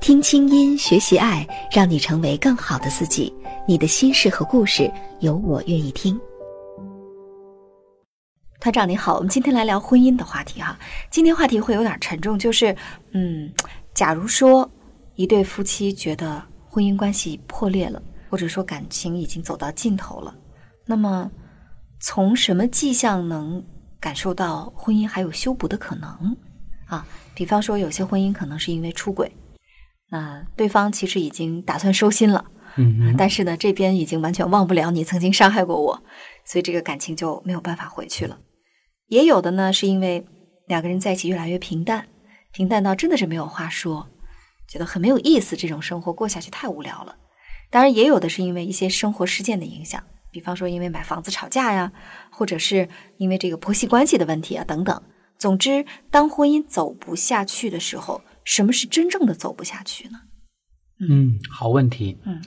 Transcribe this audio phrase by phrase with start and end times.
[0.00, 3.32] 听清音，学习爱，让你成为更好的自己。
[3.68, 4.90] 你的心事和故事，
[5.20, 6.20] 有我愿意听。
[8.58, 10.78] 团长你好，我们今天来聊婚姻的话题哈。
[11.10, 12.76] 今天话题会有点沉重，就是，
[13.12, 13.52] 嗯，
[13.94, 14.68] 假如说
[15.14, 20.34] 一对夫妻觉得婚姻关系破裂了，或者说感情已经走到尽头了，
[20.84, 21.30] 那么
[22.00, 23.64] 从什么迹象能
[24.00, 26.36] 感受到婚姻还有修补的可能
[26.86, 27.06] 啊？
[27.34, 29.30] 比方说，有些婚姻可能是因为出轨。
[30.12, 32.44] 那对方其实已经打算收心了，
[32.76, 36.02] 嗯，但是呢，这边已经完全忘不了你曾经伤害过我，
[36.44, 38.38] 所以这个感情就没有办法回去了。
[39.08, 40.26] 也有的呢，是因为
[40.66, 42.08] 两个人在一起越来越平淡，
[42.52, 44.06] 平淡到真的是没有话说，
[44.68, 47.16] 觉得很没有意思，这种生活过下去太无聊了。
[47.70, 51.90] 当然，也有的是因为一些生活事件的影响，比方说因为买房子吵架呀，
[52.30, 55.02] 或者是因为这个婆媳关系的问题啊等等。
[55.38, 58.20] 总之，当婚姻走不下去的时候。
[58.44, 60.20] 什么是真正的走不下去呢？
[61.00, 62.18] 嗯，好问题。
[62.24, 62.40] 嗯，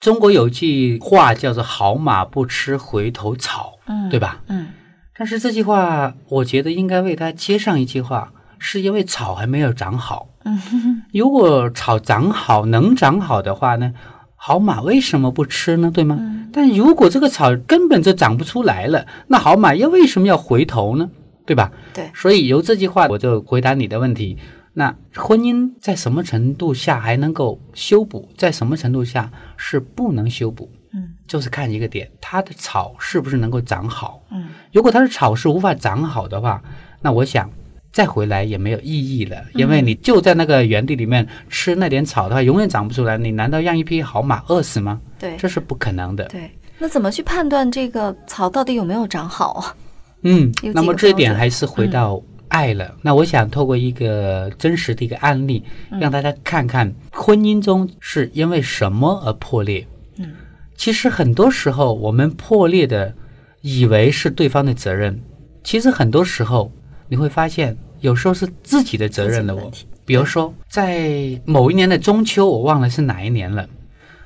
[0.00, 4.42] 中国有句话叫做“好马不吃回头草”，嗯，对吧？
[4.48, 4.68] 嗯，
[5.16, 10.28] 但是这句话，我觉得应该为它接上一句话，是因为草还没有长好。
[10.44, 13.94] 嗯，如果草长好，能长好的话呢，
[14.36, 15.90] 好马为什么不吃呢？
[15.90, 16.16] 对吗？
[16.20, 21.10] 嗯，但如果这个草根本就长不出来了，那好马又为什么要回头呢？
[21.46, 21.72] 对吧？
[21.94, 22.10] 对。
[22.14, 24.36] 所以由这句话，我就回答你的问题。
[24.78, 28.28] 那婚姻在什么程度下还能够修补？
[28.36, 30.70] 在什么程度下是不能修补？
[30.92, 34.22] 嗯，就是看一个点，它的草是不是能够长好？
[34.30, 36.62] 嗯，如果它的草是无法长好的话，
[37.02, 37.50] 那我想
[37.90, 43.18] 再回来也没有意义了，因为你就在那个原地里面吃那点草的话，永远长不出来。
[43.18, 45.00] 你难道让一匹好马饿死吗？
[45.18, 46.24] 对，这是不可能的。
[46.26, 46.48] 对，
[46.78, 49.74] 那怎么去判断这个草到底有没有长好啊？
[50.22, 52.22] 嗯，那么这一点还是回到。
[52.48, 55.62] 爱了，那我想透过一个真实的一个案例，
[56.00, 59.86] 让大家看看婚姻中是因为什么而破裂。
[60.16, 60.32] 嗯，
[60.76, 63.14] 其实很多时候我们破裂的，
[63.60, 65.20] 以为是对方的责任，
[65.62, 66.72] 其实很多时候
[67.08, 69.54] 你会发现，有时候是自己的责任了。
[69.54, 69.70] 我，
[70.04, 73.68] 比如说在某一年的中秋，我忘了是哪一年了。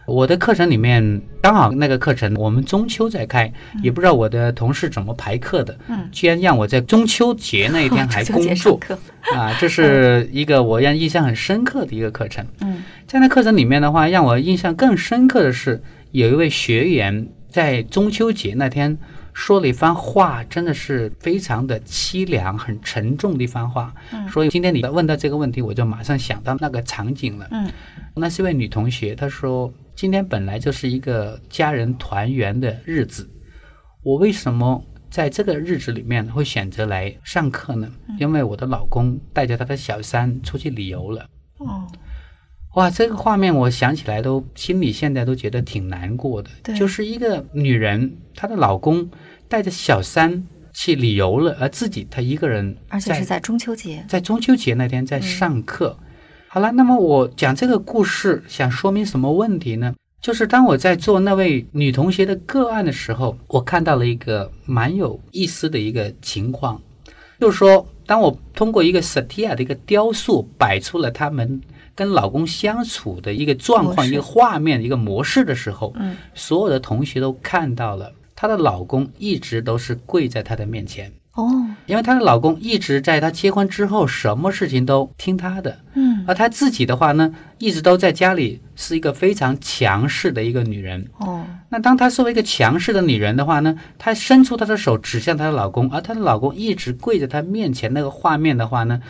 [0.06, 3.52] 我的课程里面刚好那个课程我们中秋在开，
[3.82, 8.78] 也不知道我的同事怎么排课的，嗯，居然让我在中秋节那一天还工作，
[9.34, 12.44] 啊，这是一个我让印象很深刻的一个课程。
[12.60, 15.80] 嗯，在那课程里面的话，让我印象更深刻的是，
[16.10, 18.98] 有一位学员在中秋节那天
[19.32, 23.94] 说了一番话，真的是非常的凄凉、很沉重的一番话。
[24.12, 27.48] 嗯，所以今天你问到这个问题，我就马上想到那个场景了。
[27.50, 27.70] 嗯，
[28.14, 29.72] 那是一位女同学，她说。
[29.94, 33.30] 今天本来就是一个家人团圆的日子，
[34.02, 37.86] 我为什么在这个日子里面会选择来上课呢？
[38.18, 41.28] 因为我的老公带着他的小三出去旅游了。
[41.58, 41.86] 哦，
[42.74, 46.50] 哇，这个画面我想起来都心里现在都觉得挺难过的。
[46.74, 49.10] 就是一个女人，她的老公
[49.46, 55.94] 带着小三去旅游了，而自己她一个人，而且是在中秋节，在中秋节那天在上课。
[56.48, 59.94] 好了，那么我讲这个故事想说明什么问题呢？
[60.22, 66.80] 就是当我在做那位女同学的个案的时候，我看到了一个蛮有意思的一个情况，
[67.38, 71.60] 就是说，当我通过一个 Satya 的一个雕塑摆出了他们
[71.94, 81.12] 跟老公相处的一个状况、一个画面、一个模式的时候，嗯，所有的同学都看到了她的老公一直都是跪在她的面前。
[81.34, 81.48] 哦，
[81.86, 85.78] 因为她的老公一直在她结婚之后，什么事情都听她的。
[85.94, 91.08] 嗯，而她自己的话呢，一直都在家里是一个非常强势的一个女人。
[91.18, 99.00] 哦，那当她作为一个强势的女人的话呢，她伸出她的手指向她的老公，而她的老公一直跪在她面前那个画面的话呢，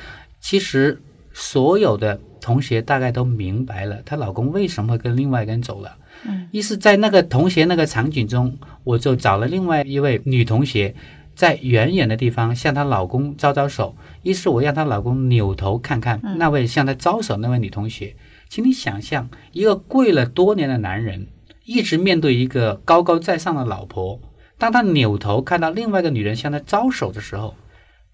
[0.41, 1.03] 其实
[1.33, 5.97] 所有的同学大概都明白了她老公为什么会跟另外一个人走了。
[6.25, 10.95] 嗯，于是，在那个同学那个场景中，我就找了另外一位女同学。
[11.35, 18.15] 在远远的地方向她老公招招手，于是我让她老公扭头看看那位向她招手那位女同学。
[18.51, 21.27] 请你想象，一个跪了多年的男人，
[21.65, 24.21] 一直面对一个高高在上的老婆，
[24.59, 27.55] 当他扭头看到另外一个女人向他招手的时候，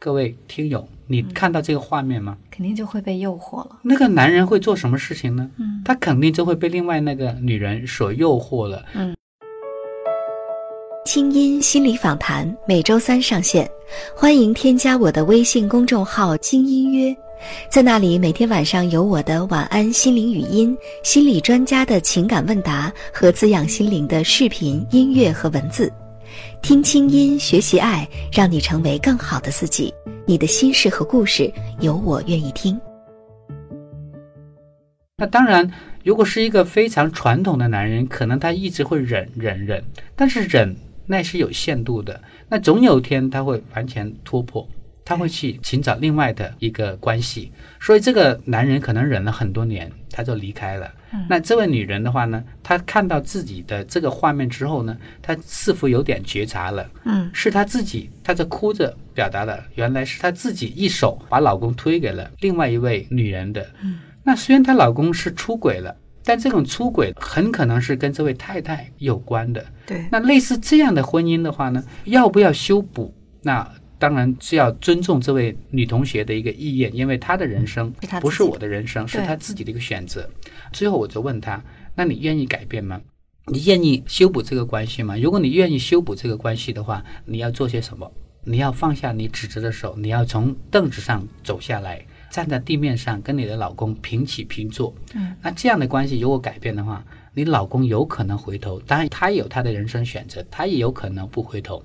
[0.00, 2.38] 各位听友，你看到这个画面吗？
[2.52, 3.80] 肯定就会被诱惑了。
[3.82, 5.50] 那个男人会做什么事情呢？
[5.58, 8.84] 嗯他肯定就会被另外那个女人所诱惑了。
[8.94, 9.16] 嗯
[11.04, 13.68] 清音心理访谈每周三上线，
[14.14, 17.16] 欢迎添加我的微信公众号“精音约”，
[17.68, 25.92] 在那里每天晚上有我的晚安心灵语音、心理专家的情感问答和滋养心灵的视频、音乐和文字。
[26.62, 29.92] 听清音，学习爱，让你成为更好的自己。
[30.26, 32.78] 你的心事和故事，有我愿意听。
[35.16, 35.68] 那当然，
[36.04, 39.82] 如果是一个非常传统的男人，可能他一直会忍忍忍，
[40.14, 40.76] 但是忍
[41.06, 44.68] 那是有限度的，那总有一天他会完全突破，
[45.04, 47.50] 他会去寻找另外的一个关系。
[47.80, 50.92] 所以这个男人可能忍了很多年，他就离开了。
[51.28, 63.66] 那这位女人的话呢，她看到自己的这个画面之后呢，她似乎有点觉察了，嗯，是她自己，她在哭着表达了，原来是她自己一手把老公推给了另外一位女人的。
[63.82, 69.64] 嗯，那虽然她老公是出轨了，但这种出轨很可能是跟这位太太有关的。
[69.86, 73.14] 对，那类似这样的婚姻的话呢，要不要修补？
[73.40, 73.66] 那
[73.98, 80.28] 当然是要尊重这位女同学的一个意愿，因为她的人生不是我的人生，是她自己的一个选择。
[80.72, 81.62] 最后我就问她
[81.96, 83.00] ：“那你愿意改变吗？
[83.46, 85.16] 你愿意修补这个关系吗？
[85.16, 88.12] 如果你愿意修补这个关系的话，你要做些什么？
[88.44, 94.94] 你要放下你指责的手，你要从凳子上走下来，站在地面上，跟你的老公平起平坐。
[95.14, 97.04] 嗯，那这样的关系如果改变的话，
[97.34, 101.82] 你老公有可能回头，当然他也有他的人生选择，他也有可能不回头。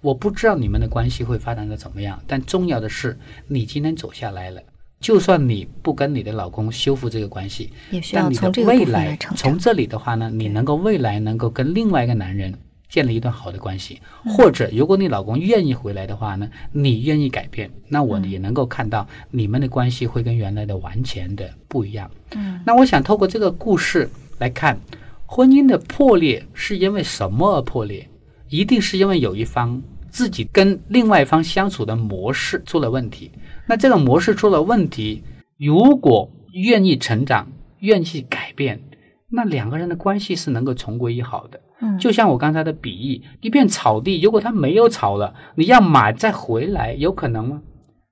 [0.00, 4.60] 我不知道你们的关系会发展的怎么样，但重要的是你今天走下来了。
[4.98, 9.58] 就算你不跟你的老公修复这个关系，也需要但你的从这个未来从。
[9.58, 12.52] 这里的话呢，你能够未来能够跟另外一个男人
[12.86, 13.98] 建立一段好的关系，
[14.36, 22.10] 或者如果你老公愿意回来的话呢，你愿意改变，那我也能够看到你们的关系会跟原来的完全的不一样。
[22.34, 24.06] 嗯，那我想透过这个故事
[24.38, 24.78] 来看，
[25.24, 28.06] 婚姻的破裂是因为什么而破裂？
[28.50, 29.80] 一定是因为有一方
[30.10, 33.30] 自己跟另外一方相处的模式出了问题。
[33.66, 35.22] 那这个模式出了问题，
[35.56, 37.46] 如果愿意成长，
[37.78, 38.82] 愿意去改变，
[39.28, 41.60] 那两个人的关系是能够重归于好的。
[41.82, 47.62] 嗯就像我刚才的比喻，一片草地，如果它没有草了，你要马再回来，有可能吗？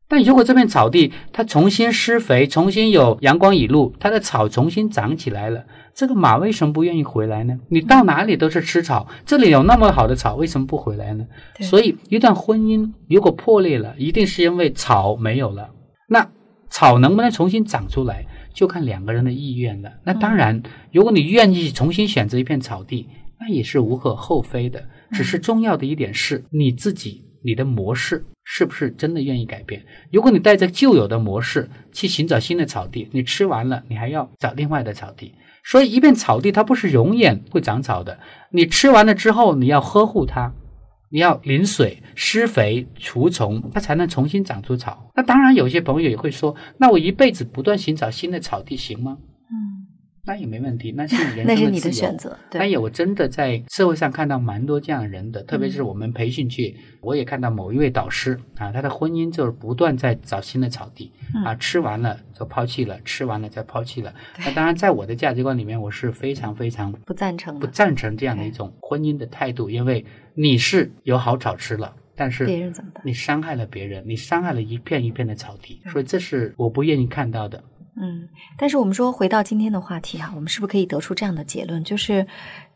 [0.08, 5.64] 但如果这片草地它重新施肥，重新有阳光雨露，它的草重新长起来了，
[5.94, 7.58] 这个马为什么不愿意回来呢？
[7.68, 11.26] 你到哪里都是吃草，这里有那么好的草，为什么不回来呢？
[11.60, 15.68] 所以一段婚姻如果破裂了，一定是因为草没有了。
[16.08, 16.26] 那
[16.70, 18.24] 草能不能重新长出来，
[18.54, 19.90] 就看两个人的意愿了。
[20.04, 23.06] 那当然，如果你愿意重新选择一片草地，
[23.38, 24.82] 那也是无可厚非的。
[25.12, 29.82] 只是重要的一点是，你自己你的模式是不是真的愿意改变？
[30.12, 35.34] 如果你带着旧有的模式去寻找新的草地，你吃完了，你还要找另外的草地。
[35.64, 38.18] 所以，一片草地它不是永远会长草的。
[38.50, 40.52] 你吃完了之后，你要呵护它，
[41.10, 45.10] 你要淋水、施肥、除虫，它才能重新长出草。
[45.14, 49.16] 那当然，有些朋友也会说，那我一辈子不断寻找新的草地行吗？
[50.28, 52.36] 嗯，那也没问题，那 是你人生那是你的选择。
[52.52, 61.10] 那，也我真的在社会上看到蛮多这样的人的，特别是我们培训去，我也看到某一位导师啊，他的婚姻就是不断在找新的草地
[61.44, 64.12] 啊，吃完了就抛弃了，吃完了再抛弃了。
[64.38, 67.60] 那当然，在我的价值观里面，我是非常非常不赞成的。
[67.60, 73.02] 不赞成这样的一种婚姻的态度，因为你是有好草吃了，但是别人怎么办？
[73.06, 77.62] 你伤害了别人，你伤害了一片一片的草地，所以这是我不愿意看到的。
[78.00, 82.26] 嗯，但是我们说回到今天的话题哈、我们是不是可以得出这样的结论，就是，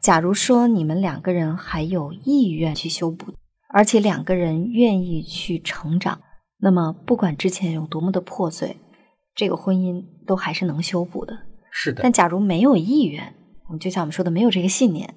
[0.01, 3.33] 假如说你们两个人还有意愿去修补，
[3.69, 6.21] 而且两个人愿意去成长，
[6.59, 8.77] 那么不管之前有多么的破碎，
[9.35, 11.39] 这个婚姻都还是能修补的。
[11.71, 13.35] 是的但，假如没有意愿，
[13.69, 15.15] 我们就像我们说的，没有这个信念，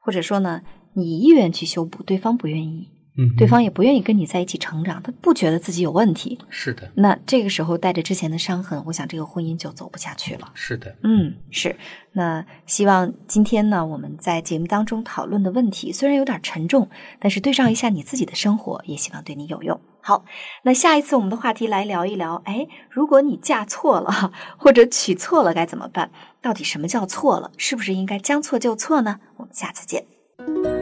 [0.00, 0.62] 或者说呢，
[0.94, 2.88] 你意愿去修补，对方不愿意，
[3.18, 10.50] 嗯，对方也不愿意跟你在一起成长，他不觉得自己有问题，是的，那这个时候带着之前的伤痕，我想这个婚姻就走不下去了。
[10.54, 11.76] 是的，嗯，是。
[12.12, 16.88] 那希望今天呢，我们在节目当中讨论的问题虽然有点沉重，
[17.18, 19.78] 但是对照一下你自己的生活，也希望对你有用。
[20.00, 20.24] 好，
[20.64, 26.10] 那下一次我们的话题来聊一聊，哎，如果你嫁错了或者娶错了该怎么办？
[26.40, 27.50] 到底什么叫错了？
[27.58, 29.20] 是不是应该将错就错呢？
[29.36, 30.81] 我们下次见。